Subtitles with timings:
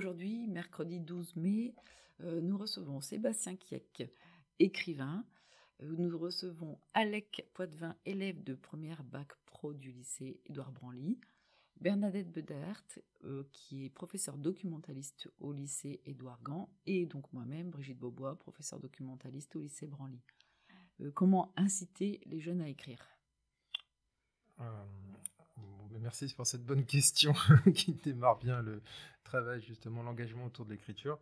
[0.00, 1.74] aujourd'hui, mercredi 12 mai,
[2.20, 4.10] nous recevons Sébastien Kiek,
[4.58, 5.26] écrivain.
[5.82, 11.20] Nous recevons Alec Poitvin, élève de première bac pro du lycée Édouard Branly.
[11.82, 12.82] Bernadette Bedert,
[13.52, 19.54] qui est professeure documentaliste au lycée Édouard Gand, et donc moi-même, Brigitte Beaubois, professeure documentaliste
[19.54, 20.22] au lycée Branly.
[21.12, 23.06] comment inciter les jeunes à écrire?
[26.00, 27.32] Merci pour cette bonne question
[27.74, 28.82] qui démarre bien le
[29.24, 31.18] travail, justement, l'engagement autour de l'écriture.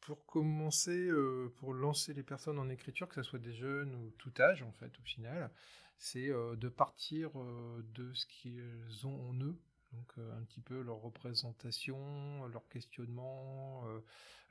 [0.00, 4.10] Pour commencer, euh, pour lancer les personnes en écriture, que ce soit des jeunes ou
[4.18, 5.50] tout âge, en fait, au final,
[5.96, 9.56] c'est euh, de partir euh, de ce qu'ils ont en eux,
[9.92, 13.84] donc un petit peu leur représentation, leur questionnement,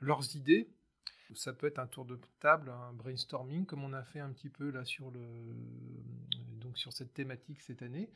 [0.00, 0.70] leurs idées.
[1.34, 4.48] Ça peut être un tour de table, un brainstorming, comme on a fait un petit
[4.48, 5.20] peu là sur, le,
[6.60, 8.10] donc sur cette thématique cette année.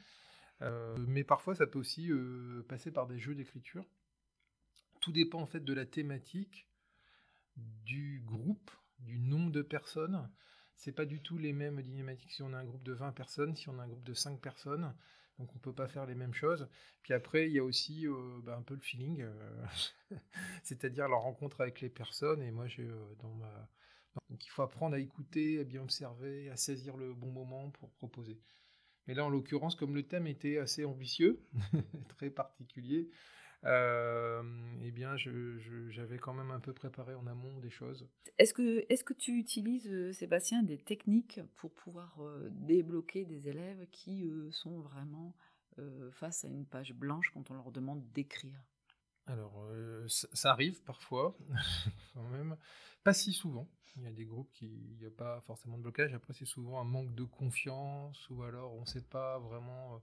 [0.62, 3.84] Euh, mais parfois, ça peut aussi euh, passer par des jeux d'écriture.
[5.00, 6.68] Tout dépend en fait de la thématique,
[7.56, 10.28] du groupe, du nombre de personnes.
[10.76, 13.54] C'est pas du tout les mêmes dynamiques si on a un groupe de 20 personnes,
[13.56, 14.94] si on a un groupe de 5 personnes.
[15.38, 16.68] Donc on peut pas faire les mêmes choses.
[17.02, 19.24] Puis après, il y a aussi euh, bah, un peu le feeling,
[20.64, 22.42] c'est-à-dire la rencontre avec les personnes.
[22.42, 22.88] Et moi, j'ai
[23.20, 23.68] dans ma
[24.28, 27.90] donc il faut apprendre à écouter, à bien observer, à saisir le bon moment pour
[27.92, 28.40] proposer.
[29.08, 31.40] Mais là, en l'occurrence, comme le thème était assez ambitieux,
[32.08, 33.08] très particulier,
[33.64, 34.42] euh,
[34.84, 38.06] eh bien, j'avais quand même un peu préparé en amont des choses.
[38.36, 43.48] Est-ce que, est que tu utilises, euh, Sébastien, des techniques pour pouvoir euh, débloquer des
[43.48, 45.34] élèves qui sont vraiment
[46.10, 48.60] face à une page blanche quand on leur demande d'écrire?
[49.28, 49.62] Alors,
[50.08, 51.36] ça, arrive parfois,
[52.14, 52.56] quand même.
[53.04, 53.68] Pas si souvent.
[53.96, 56.14] Il y a des groupes qui n'y a pas forcément de blocage.
[56.14, 60.00] Après, c'est souvent un manque de confiance ou alors on ne sait pas vraiment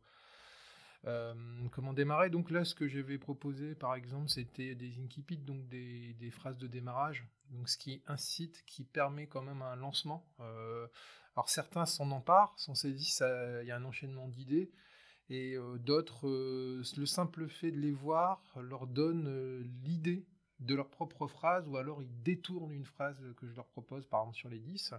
[1.06, 1.34] euh,
[1.72, 2.30] comment démarrer.
[2.30, 6.68] Donc là, ce que j'avais proposé, par exemple, c'était des incipits, donc des, phrases de
[6.68, 7.26] démarrage.
[7.52, 10.28] Donc ce qui incite, qui permet quand même un lancement.
[10.40, 10.88] Euh,
[11.36, 13.24] alors certains s'en emparent, s'en saisissent,
[13.62, 14.72] il y a un enchaînement d'idées.
[15.30, 20.26] Et euh, d'autres, le simple fait de les voir leur donne l'idée
[20.60, 24.22] de leur propre phrase ou alors ils détournent une phrase que je leur propose, par
[24.22, 24.94] exemple sur les 10.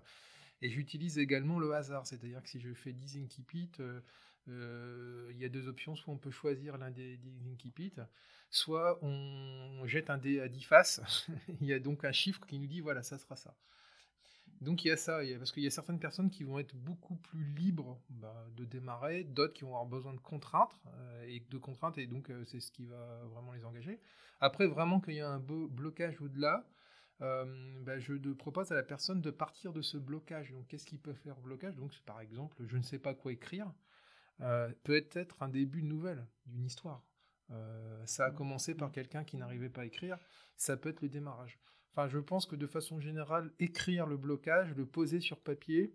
[0.63, 4.01] Et j'utilise également le hasard, c'est-à-dire que si je fais 10 incipits, euh,
[4.49, 7.93] euh, il y a deux options, soit on peut choisir l'un des 10 incipits,
[8.51, 11.27] soit on jette un dé à 10 faces,
[11.61, 13.55] il y a donc un chiffre qui nous dit voilà, ça sera ça.
[14.61, 17.17] Donc il y a ça, parce qu'il y a certaines personnes qui vont être beaucoup
[17.17, 21.59] plus libres bah, de démarrer, d'autres qui vont avoir besoin de contraintes, euh, et de
[21.59, 24.01] contraintes, et donc euh, c'est ce qui va vraiment les engager.
[24.41, 26.67] Après, vraiment qu'il y a un blocage au-delà,
[27.23, 30.53] euh, bah, je propose à la personne de partir de ce blocage.
[30.53, 31.77] Donc qu'est-ce qui peut faire blocage?
[31.77, 33.73] Donc par exemple, je ne sais pas quoi écrire,
[34.39, 37.03] peut être un début de nouvelle, d'une histoire.
[38.05, 40.19] ça a commencé par quelqu'un qui n'arrivait pas à écrire,
[40.57, 41.59] ça peut être le démarrage.
[42.09, 45.95] Je pense que de façon générale, écrire le blocage, le poser sur papier,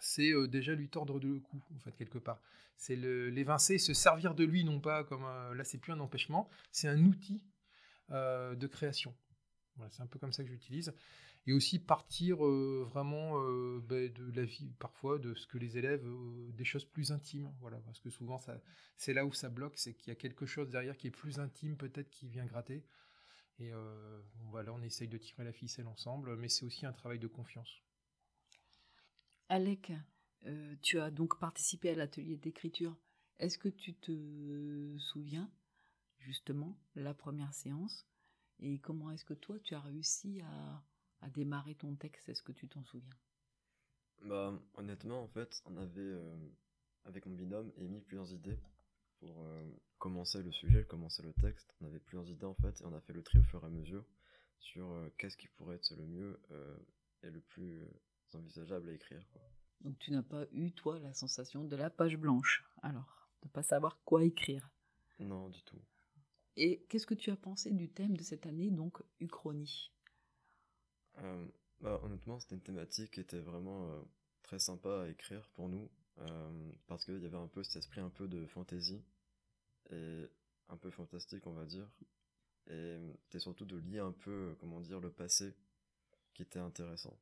[0.00, 2.40] c'est euh, déjà lui tordre le cou, en fait, quelque part.
[2.76, 5.22] C'est l'évincer, se servir de lui, non pas comme.
[5.22, 7.42] là, c'est plus un empêchement, c'est un outil
[8.10, 9.16] euh, de création.
[9.76, 10.92] Voilà, c'est un peu comme ça que j'utilise.
[11.46, 13.40] Et aussi partir euh, vraiment
[13.78, 16.04] ben, de la vie, parfois, de ce que les élèves,
[16.52, 17.50] des choses plus intimes.
[17.60, 18.38] Voilà, parce que souvent,
[18.96, 21.38] c'est là où ça bloque, c'est qu'il y a quelque chose derrière qui est plus
[21.38, 22.84] intime, peut-être, qui vient gratter.
[23.58, 27.18] Et euh, voilà, on essaye de tirer la ficelle ensemble, mais c'est aussi un travail
[27.18, 27.82] de confiance.
[29.48, 29.92] Alec,
[30.44, 32.96] euh, tu as donc participé à l'atelier d'écriture.
[33.38, 35.50] Est-ce que tu te souviens
[36.18, 38.06] justement la première séance?
[38.60, 40.82] Et comment est-ce que toi tu as réussi à,
[41.28, 42.28] démarrer ton texte?
[42.28, 43.14] Est-ce que tu t'en souviens?
[44.22, 46.48] Bah honnêtement en fait on avait euh,
[47.04, 48.58] avec mon binôme émis plusieurs idées
[49.26, 49.64] pour euh,
[49.98, 51.74] commencer le sujet, commencer le texte.
[51.80, 53.66] On avait plusieurs idées en fait et on a fait le tri au fur et
[53.66, 54.04] à mesure
[54.58, 56.76] sur euh, qu'est-ce qui pourrait être le mieux euh,
[57.22, 57.82] et le plus
[58.34, 59.22] envisageable à écrire.
[59.80, 63.62] Donc tu n'as pas eu toi la sensation de la page blanche alors, de pas
[63.62, 64.70] savoir quoi écrire?
[65.18, 65.80] Non, du tout.
[66.56, 69.92] Et qu'est-ce que tu as pensé du thème de cette année, donc Uchronie?
[71.80, 74.02] Bah, Honnêtement, c'était une thématique qui était vraiment
[74.42, 75.90] très sympa à écrire pour nous.
[76.18, 79.02] Euh, parce qu'il y avait un peu cet esprit un peu de fantaisie
[79.90, 80.26] et
[80.68, 81.88] un peu fantastique on va dire
[82.68, 85.54] et c'était surtout de lier un peu comment dire le passé
[86.34, 87.16] qui était intéressant.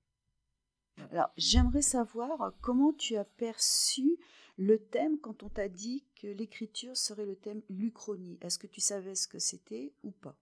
[1.10, 4.16] Alors j'aimerais savoir comment tu as perçu
[4.56, 8.38] le thème quand on t'a dit que l'écriture serait le thème l'Uchronie.
[8.40, 10.36] Est-ce que tu savais ce que c'était ou pas?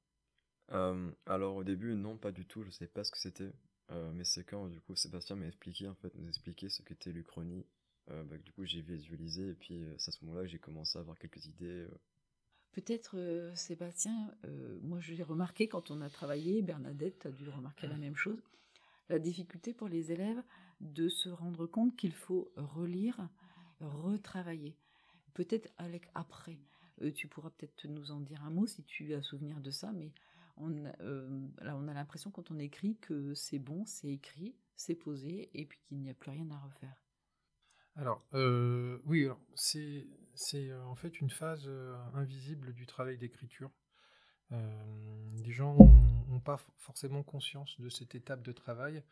[0.73, 3.53] Euh, Alors au début non pas du tout, je ne savais pas ce que c'était.
[3.91, 7.13] Euh, mais c'est quand du coup Sébastien m'a expliqué en fait nous expliquer ce qu'était
[7.13, 7.67] l'Uchronie
[8.11, 10.59] euh, bah, du coup j'ai visualisé et puis euh, c'est à ce moment-là que j'ai
[10.59, 11.67] commencé à avoir quelques idées.
[11.67, 12.01] Euh.
[12.73, 17.49] Peut-être, euh, Sébastien, euh, moi je l'ai remarqué quand on a travaillé, Bernadette a dû
[17.49, 18.43] remarquer la même chose,
[19.09, 20.43] la difficulté pour les élèves
[20.81, 23.29] de se rendre compte qu'il faut relire,
[23.81, 24.77] retravailler.
[25.35, 26.59] Peut-être avec après.
[27.03, 29.93] Euh, tu pourras peut-être nous en dire un mot si tu as souvenir de ça,
[29.93, 30.13] mais
[30.57, 35.51] on, là, on a l'impression quand on écrit que c'est bon, c'est écrit, c'est posé,
[35.55, 37.02] et puis qu'il n'y a plus rien à refaire.
[37.97, 38.23] Alors,
[39.05, 41.69] oui, c'est c'est en fait une phase
[42.15, 43.71] invisible du travail d'écriture.
[44.51, 45.77] les gens
[46.29, 49.03] n'ont pas forcément conscience de cette étape de travail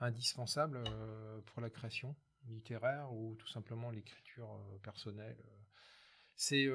[0.00, 0.82] indispensable
[1.46, 2.14] pour la création
[2.48, 4.48] littéraire ou tout simplement l'écriture
[4.82, 5.36] personnelle.
[6.36, 6.68] C'est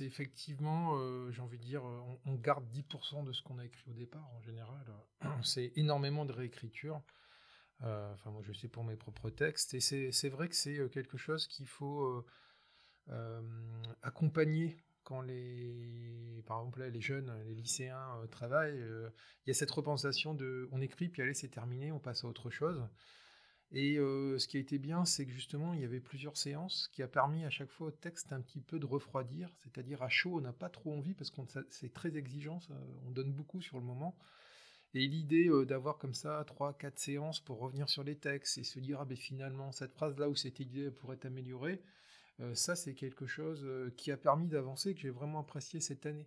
[0.00, 3.94] effectivement, j'ai envie de dire, on, on garde 10% de ce qu'on a écrit au
[3.94, 4.86] départ en général.
[5.42, 7.02] C'est énormément de réécriture.
[7.84, 9.74] Euh, enfin, moi, je sais pour mes propres textes.
[9.74, 12.24] Et c'est vrai que c'est euh, quelque chose qu'il faut
[13.08, 13.42] euh,
[14.02, 18.84] accompagner quand les, par exemple, les jeunes, les lycéens travaillent.
[19.46, 22.28] Il y a cette repensation de on écrit, puis allez, c'est terminé, on passe à
[22.28, 22.86] autre chose.
[23.72, 27.02] Et ce qui a été bien, c'est que justement, il y avait plusieurs séances qui
[27.02, 30.36] a permis à chaque fois au texte un petit peu de refroidir, c'est-à-dire à chaud,
[30.36, 31.40] on n'a pas trop envie parce que
[31.70, 32.58] c'est très exigeant,
[33.06, 34.14] on donne beaucoup sur le moment.
[34.94, 38.78] Et l'idée euh, d'avoir comme ça 3-4 séances pour revenir sur les textes et se
[38.78, 41.82] dire, ah ben finalement, cette phrase-là où cette idée pourrait être améliorée,
[42.40, 46.06] euh, ça c'est quelque chose euh, qui a permis d'avancer, que j'ai vraiment apprécié cette
[46.06, 46.26] année.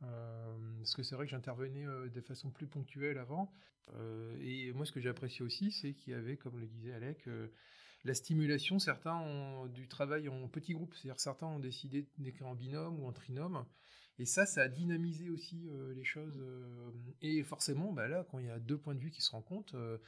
[0.00, 3.52] parce que c'est vrai que j'intervenais de façon plus ponctuelle avant.
[4.40, 7.28] et moi, ce que j'ai apprécié aussi, c'est qu'il y avait, comme le disait Alec,
[8.04, 8.80] la stimulation.
[8.80, 13.06] Certains ont du travail en petits groupes, c'est-à-dire certains ont décidé d'écrire en binôme ou
[13.06, 13.64] en trinôme.
[14.22, 16.38] Et ça, ça a dynamisé aussi euh, les choses.
[16.38, 16.92] Euh,
[17.22, 19.74] et forcément, bah là, quand il y a deux points de vue qui se rencontrent,
[19.74, 19.98] euh,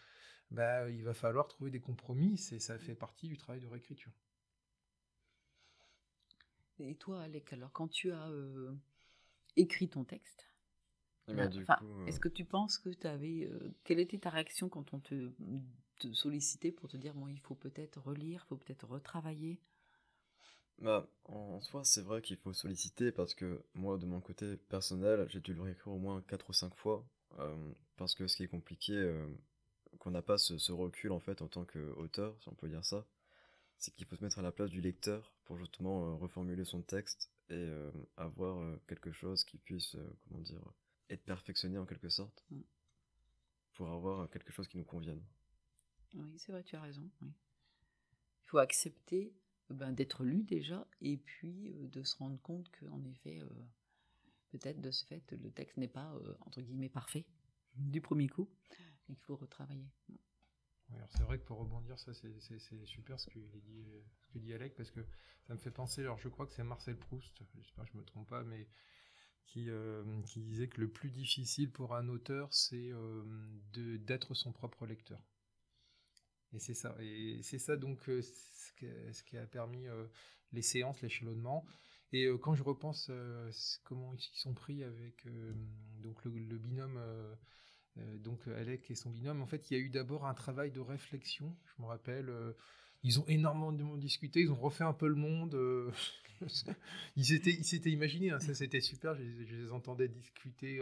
[0.53, 2.41] bah, il va falloir trouver des compromis.
[2.53, 4.13] Et ça fait partie du travail de réécriture.
[6.79, 8.31] Et toi, Alec, alors quand tu as
[9.57, 10.49] écrit ton texte,
[11.27, 11.51] eh ben,
[12.07, 13.51] est-ce que tu penses que tu avais.
[13.83, 15.33] quelle était ta réaction quand on te,
[15.99, 19.61] te sollicitait pour te dire bon, il faut peut-être relire, il faut peut-être retravailler?
[20.79, 25.27] Bah, en soi, c'est vrai qu'il faut solliciter parce que moi, de mon côté personnel,
[25.31, 27.07] j'ai dû le réécrire au moins 4 ou 5 fois.
[27.39, 29.27] Euh, parce que ce qui est compliqué, euh,
[29.99, 33.07] qu'on n'a pas ce, recul en fait en tant qu'auteur, si on peut dire ça,
[33.79, 36.83] c'est qu'il faut se mettre à la place du lecteur pour justement euh, reformuler son
[36.83, 37.71] texte et
[38.17, 40.63] avoir quelque chose qui puisse, comment dire,
[41.11, 42.61] être perfectionné en quelque sorte, mm.
[43.75, 45.23] pour avoir quelque chose qui nous convienne.
[46.15, 47.07] Oui, c'est vrai, tu as raison.
[47.21, 49.35] Il faut accepter
[49.71, 53.49] ben, d'être lu déjà, et puis euh, de se rendre compte qu'en effet, euh,
[54.51, 57.25] peut-être de ce fait, le texte n'est pas, euh, entre guillemets, parfait
[57.77, 58.49] du premier coup,
[59.09, 59.89] et qu'il faut retravailler.
[61.09, 62.39] c'est vrai que pour rebondir, ça c'est
[62.85, 63.87] super ce que, dit,
[64.21, 65.01] ce que dit Alec, parce que
[65.47, 68.05] ça me fait penser, alors je crois que c'est Marcel Proust, j'espère que je me
[68.05, 68.69] trompe pas, mais
[69.47, 69.69] qui,
[70.27, 72.93] qui disait que le plus difficile pour un auteur, c'est
[73.73, 75.23] d'être son propre lecteur.
[76.55, 77.77] Et c'est ça.
[77.77, 80.07] Donc euh, ce, qui a permis euh,
[80.53, 81.65] les séances, l'échelonnement.
[82.13, 83.11] Et euh, quand je repense
[83.83, 85.27] comment ils sont pris avec
[86.01, 87.01] donc le, binôme,
[88.19, 90.81] donc Alec et son binôme, en fait, il y a eu d'abord un travail de
[90.81, 91.57] réflexion.
[91.65, 92.33] Je me rappelle,
[93.03, 95.93] ils ont énormément discuté, ils ont refait un peu le monde.
[97.17, 98.39] ils s'étaient imaginés, hein.
[98.39, 99.17] ça c'était super.
[99.17, 100.81] Je, les entendais discuter.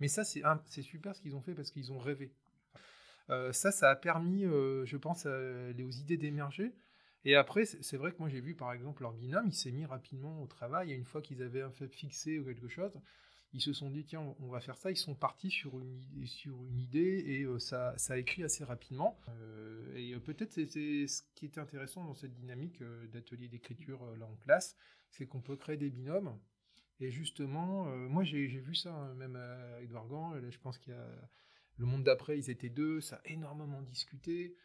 [0.00, 2.32] Mais ça c'est super ce qu'ils ont fait parce qu'ils ont rêvé.
[3.30, 6.72] Euh, ça, ça a permis, euh, je pense, aux idées d'émerger.
[7.26, 9.86] Et après, c'est vrai que moi j'ai vu par exemple leur binôme, il s'est mis
[9.86, 10.92] rapidement au travail.
[10.92, 12.92] Et une fois qu'ils avaient un fait fixé ou quelque chose,
[13.54, 14.90] ils se sont dit tiens, on va faire ça.
[14.90, 18.62] Ils sont partis sur une sur une idée et euh, ça, ça a écrit assez
[18.62, 19.18] rapidement.
[19.96, 24.76] et peut-être c'était ce qui était intéressant dans cette dynamique d'atelier d'écriture là en classe,
[25.10, 26.38] c'est qu'on peut créer des binômes.
[27.00, 30.34] Et justement, moi j'ai vu ça hein, même à Edouard Gand.
[30.50, 31.08] je pense qu'il y a
[31.76, 34.56] le monde d'après, ils étaient deux, ça a énormément discuté.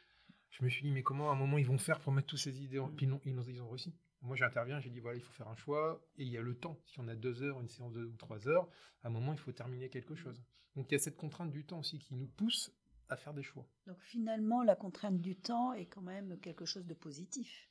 [0.52, 2.40] Je me suis dit, mais comment à un moment ils vont faire pour mettre toutes
[2.40, 2.90] ces idées en...
[2.90, 3.96] Puis non, ils, ont, réussi.
[4.22, 6.56] Moi, j'interviens, j'ai dit, voilà, il faut faire un choix, et il y a le
[6.56, 6.80] temps.
[6.86, 8.68] Si on a deux heures, une séance de deux ou trois heures,
[9.04, 10.44] à un moment, il faut terminer quelque chose.
[10.76, 12.72] Donc, il y a cette contrainte du temps aussi qui nous pousse
[13.10, 13.68] à faire des choix.
[13.88, 17.70] Donc, finalement, la contrainte du temps est quand même quelque chose de positif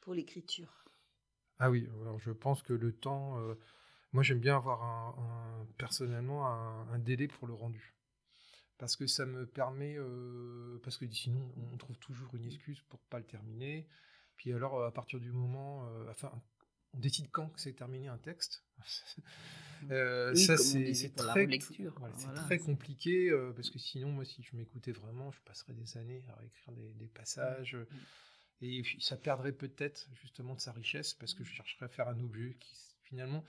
[0.00, 0.84] pour l'écriture.
[1.58, 3.54] Ah oui, alors je pense que le temps, euh,
[4.12, 7.94] moi, j'aime bien avoir un, personnellement un délai pour le rendu
[8.80, 12.98] parce que ça me permet, euh, parce que sinon on trouve toujours une excuse pour
[12.98, 13.86] pas le terminer.
[14.36, 16.32] Puis alors à partir du moment, euh, enfin,
[16.94, 18.64] on décide quand c'est terminé un texte.
[19.90, 21.94] euh, ça c'est très, lecture.
[22.46, 26.44] très compliqué parce que sinon moi si je m'écoutais vraiment, je passerais des années à
[26.46, 27.76] écrire des, passages.
[28.62, 32.20] Et ça perdrait peut-être justement de sa richesse parce que je chercherais à faire un
[32.20, 33.44] objet qui finalement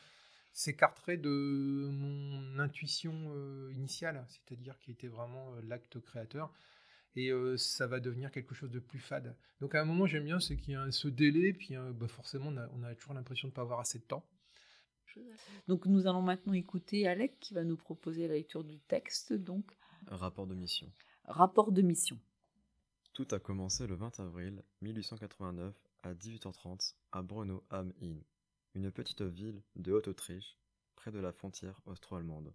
[0.51, 6.51] s'écarterait de mon intuition euh, initiale, c'est-à-dire qui était vraiment euh, l'acte créateur.
[7.15, 9.35] Et euh, ça va devenir quelque chose de plus fade.
[9.59, 12.47] Donc à un moment, j'aime bien, c'est qu'il y a ce délai, puis bah, forcément,
[12.47, 14.25] on a, on a toujours l'impression de ne pas avoir assez de temps.
[15.67, 19.33] Donc nous allons maintenant écouter Alec qui va nous proposer la lecture du texte.
[19.33, 19.75] Donc
[20.07, 20.89] rapport de mission.
[21.25, 22.17] Rapport de mission.
[23.13, 28.23] Tout a commencé le 20 avril 1889 à 18h30 à Brno am Inn,
[28.73, 30.57] une petite ville de Haute-Autriche,
[30.95, 32.53] près de la frontière austro-allemande.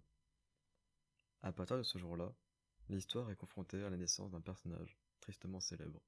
[1.41, 2.33] À partir de ce jour-là,
[2.89, 6.01] l'histoire est confrontée à la naissance d'un personnage tristement célèbre.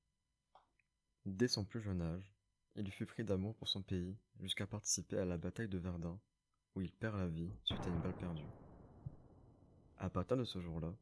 [1.25, 2.33] Dès son plus jeune âge,
[2.75, 6.19] il fut pris d'amour pour son pays jusqu'à participer à la bataille de Verdun,
[6.75, 8.41] où il perd la vie suite à une balle perdue.
[9.97, 10.93] À partir de ce jour-là,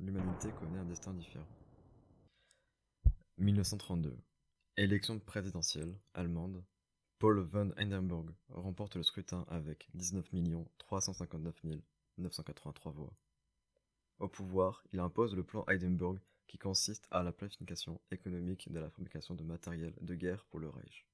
[0.00, 1.46] l'humanité connaît un destin différent.
[3.38, 4.18] 1932.
[4.76, 6.64] Élection présidentielle allemande.
[7.20, 10.26] Paul von Hindenburg remporte le scrutin avec 19
[10.78, 11.54] 359
[12.16, 13.12] 983 voix.
[14.20, 18.88] Au pouvoir, il impose le plan Hindenburg qui consiste à la planification économique de la
[18.88, 21.06] fabrication de matériel de guerre pour le Reich.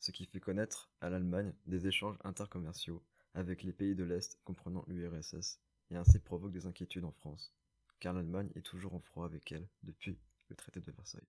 [0.00, 3.02] Ce qui fait connaître à l'Allemagne des échanges intercommerciaux
[3.32, 7.54] avec les pays de l'Est comprenant l'URSS et ainsi provoque des inquiétudes en France,
[8.00, 10.18] car l'Allemagne est toujours en froid avec elle depuis
[10.50, 11.26] le traité de Versailles.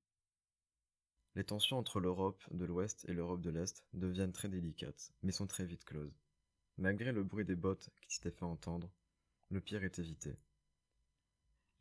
[1.35, 5.47] Les tensions entre l'Europe de l'Ouest et l'Europe de l'Est deviennent très délicates, mais sont
[5.47, 6.19] très vite closes.
[6.77, 8.91] Malgré le bruit des bottes qui s'étaient fait entendre,
[9.49, 10.35] le pire est évité.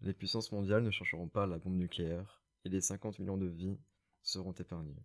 [0.02, 3.78] Les puissances mondiales ne chercheront pas la bombe nucléaire, et les 50 millions de vies
[4.22, 5.02] seront épargnées.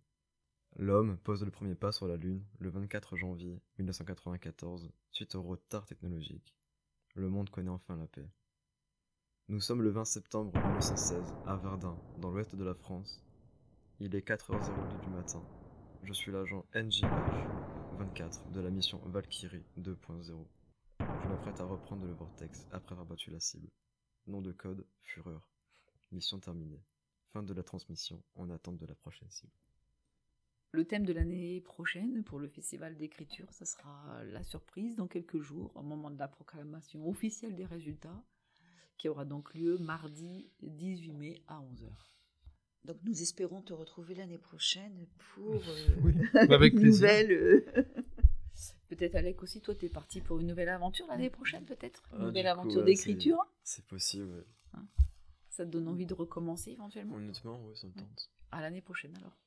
[0.78, 5.86] L'homme pose le premier pas sur la Lune le 24 janvier 1994 suite au retard
[5.86, 6.56] technologique.
[7.16, 8.30] Le monde connaît enfin la paix.
[9.48, 13.24] Nous sommes le 20 septembre 1916 à Verdun, dans l'ouest de la France.
[14.02, 15.42] Il est 4h02 du matin.
[16.04, 20.46] Je suis l'agent NJH-24 de la mission Valkyrie 2.0.
[21.00, 23.70] Je m'apprête à reprendre le vortex après avoir battu la cible.
[24.28, 25.48] Nom de code Fureur.
[26.12, 26.84] Mission terminée.
[27.28, 29.54] Fin de la transmission en attente de la prochaine cible.
[30.72, 35.40] Le thème de l'année prochaine pour le festival d'écriture, ce sera la surprise dans quelques
[35.40, 38.22] jours, au moment de la proclamation officielle des résultats
[38.98, 41.94] qui aura donc lieu mardi 18 mai à 11h.
[42.86, 45.56] Donc nous espérons te retrouver l'année prochaine pour
[46.36, 47.32] euh, avec une nouvelle...
[47.32, 47.65] Euh,
[48.88, 52.04] peut-être Alec aussi, toi tu es parti pour une nouvelle aventure l'année prochaine peut-être?
[52.13, 53.39] Une ah, nouvelle aventure d'écriture?
[53.63, 54.46] C'est possible.
[54.74, 54.86] Hein?
[55.50, 58.30] Ça te donne envie de recommencer éventuellement Honnêtement, oui, ça me tente.
[58.51, 59.38] À l'année prochaine alors.